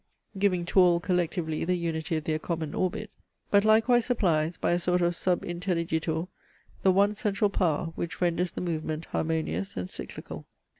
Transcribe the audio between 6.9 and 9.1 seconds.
one central power, which renders the movement